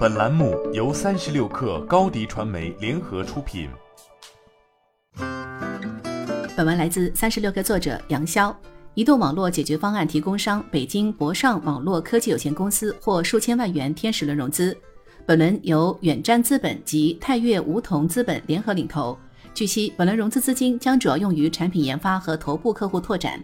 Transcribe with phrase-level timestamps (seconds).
[0.00, 3.68] 本栏目由三十六氪高低传媒联合出品。
[6.56, 8.50] 本文来自三十六氪作者杨潇。
[8.94, 14.74] 移动网络解决方案提供商北京博尚网络科技有限公司获数千万元天使轮融资，
[15.26, 19.14] 本轮由远瞻资本及泰岳梧桐资本联合领投。
[19.52, 23.38] 据悉，本轮融资资金将主要用于产品研发和头部客户拓展。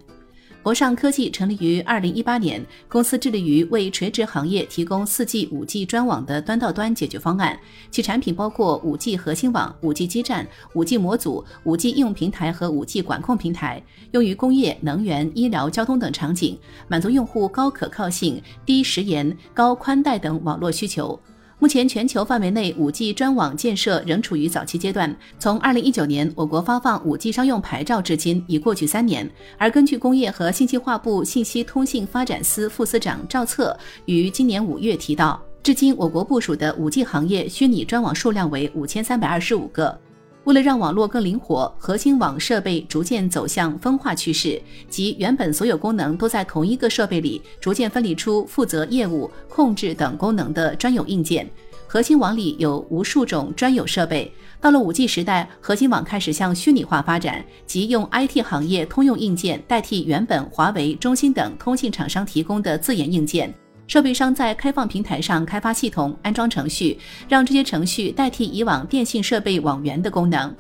[0.67, 7.57] 博尚科技成立于二零一八年，公司致力于为垂直行业提供四 G、五 G 专网的端到端解决方案。
[7.89, 21.17] 其产品包括五 G 核心网、五 G 基站、五 G 模组、五 G 应用平台和五 G 管控平台，用于工业、能源、医疗、交通等场景，满足用户高可靠性、低时延、高宽带等网络需求。
[21.59, 25.15] 目前，全球范围内 5G 专网建设仍处于早期阶段。
[25.39, 29.29] 从2019年我国发放 5G 商用牌照至今，已过去三年。
[29.57, 33.75] 而根据工业和信息化部信息通信发展司副司长赵策
[34.05, 39.99] 于今年五月提到，至今我国部署的 5G 行业虚拟专网数量为5325个。
[40.47, 51.51] 为了让网络更灵活，核心网设备逐渐走向分化趋势，即原本所有功能都在同一个设备里，逐渐分离出负责业务、控制等功能的专有硬件。
[51.89, 54.33] 核心网里有无数种专有设备。
[54.61, 63.53] 到了 5G 时代，核心网开始向虚拟化发展，即用 IT 行业通用硬件代替原本华为、中兴等通信厂商提供的自研硬件。
[63.87, 66.99] 设备商在开放平台上开发系统、安装程序，
[67.29, 70.55] 让这些程序代替以往电信设备网源的功能。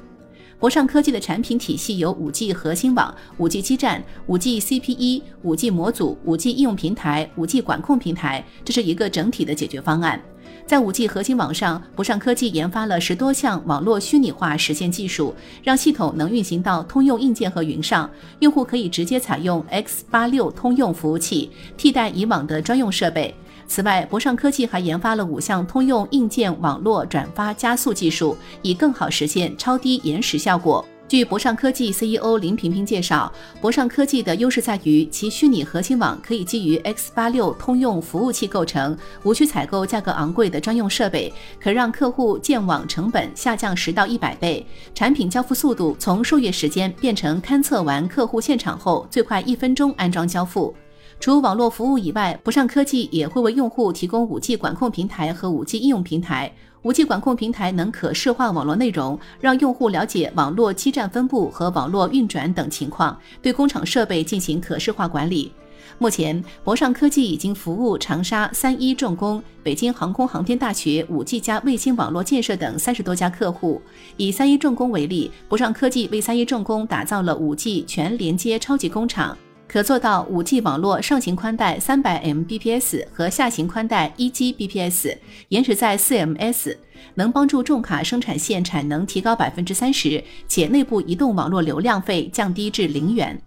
[0.58, 10.18] 博尚科技的产品体系有 5G 核心网、5G 基站、5G CPE、5G 模组、5G 应用平台、5G 管控平台，这是一个整体的解决方案。
[10.64, 23.34] 在 5G 核心网上，博尚科技研发了十多项网络虚拟化实现技术，让系统能运行到通用硬件和云上，用户可以直接采用 X86 通用服务器，替代以往的专用设备。
[23.68, 30.84] 此外，博尚科技还研发了五项通用硬件网络转发加速技术，以更好实现超低延时效果。
[31.08, 44.66] 据博尚科技 CEO 林平平介绍，博尚科技的优势在于其虚拟核心网可以基于 X86 通用服务器构成，无需采购价格昂贵的专用设备，可让客户建网成本下降十到一百倍，
[44.96, 50.74] 产品交付速度从数月时间变成勘测完客户现场后最快一分钟安装交付。
[51.18, 56.52] 除网络服务以外，博尚科技也会为用户提供 5G 管控平台和 5G 应用平台。
[56.84, 65.50] 5G 管控平台能可视化网络内容，让用户了解网络基站分布和网络运转等情况，对工厂设备进行可视化管理。
[65.98, 73.82] 目前，博尚科技已经服务长沙三一重工、北京航空航天大学 5G 加卫星网络建设等三十多家客户。
[74.16, 79.36] 以三一重工为例，博尚科技为三一重工打造了 5G 全连接超级工厂。
[79.68, 85.18] 可做到 5G 网络上行宽带 300Mbps 和下行宽带 1Gbps，
[85.48, 86.76] 延迟在 4ms，
[87.14, 93.40] 能帮助重卡生产线产能提高百分之三十，且内部移动网络流量费降低至零元。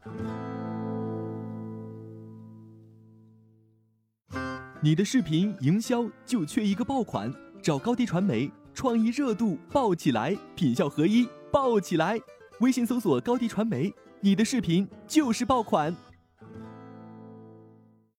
[4.82, 12.20] 你的视频营销就缺一个爆款，找高低传媒，创意热度爆起来，品效合一爆起来。
[12.60, 15.96] 微信搜索高低传媒，你的视频就是爆款。